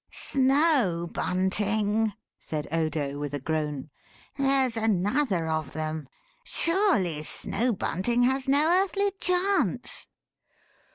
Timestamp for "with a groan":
3.19-3.91